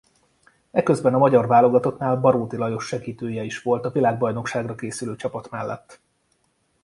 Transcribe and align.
Eközben 0.71 1.13
a 1.13 1.17
magyar 1.17 1.47
válogatottnál 1.47 2.15
Baróti 2.15 2.55
Lajos 2.55 2.87
segítője 2.87 3.43
is 3.43 3.61
volt 3.61 3.85
a 3.85 3.91
világbajnokságra 3.91 4.75
készülő 4.75 5.15
csapat 5.15 5.49
mellett. 5.49 5.99